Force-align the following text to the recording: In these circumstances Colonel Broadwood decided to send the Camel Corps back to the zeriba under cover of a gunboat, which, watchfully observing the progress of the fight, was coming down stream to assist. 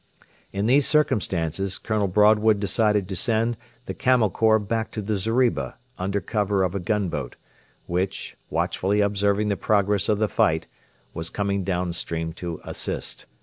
In 0.51 0.65
these 0.65 0.87
circumstances 0.87 1.77
Colonel 1.77 2.07
Broadwood 2.07 2.59
decided 2.59 3.07
to 3.07 3.15
send 3.15 3.55
the 3.85 3.93
Camel 3.93 4.31
Corps 4.31 4.57
back 4.57 4.89
to 4.93 5.01
the 5.03 5.15
zeriba 5.15 5.77
under 5.99 6.19
cover 6.19 6.63
of 6.63 6.73
a 6.73 6.79
gunboat, 6.79 7.35
which, 7.85 8.35
watchfully 8.49 8.99
observing 8.99 9.49
the 9.49 9.55
progress 9.57 10.09
of 10.09 10.17
the 10.17 10.27
fight, 10.27 10.65
was 11.13 11.29
coming 11.29 11.63
down 11.63 11.93
stream 11.93 12.33
to 12.33 12.59
assist. 12.63 13.27